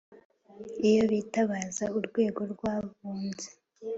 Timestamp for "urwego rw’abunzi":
1.97-3.49